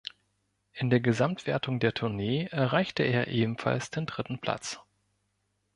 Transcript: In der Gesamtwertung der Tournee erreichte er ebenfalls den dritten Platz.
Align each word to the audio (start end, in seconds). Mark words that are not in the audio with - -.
In 0.73 0.89
der 0.89 0.99
Gesamtwertung 0.99 1.79
der 1.79 1.93
Tournee 1.93 2.47
erreichte 2.49 3.03
er 3.03 3.27
ebenfalls 3.27 3.91
den 3.91 4.07
dritten 4.07 4.39
Platz. 4.39 4.79